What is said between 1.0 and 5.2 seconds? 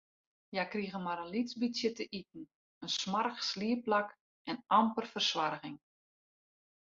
mar in lyts bytsje te iten, in smoarch sliepplak en amper